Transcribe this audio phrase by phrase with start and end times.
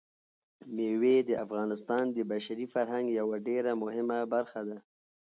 [0.75, 4.77] مېوې د افغانستان د بشري فرهنګ یوه ډېره مهمه برخه ده.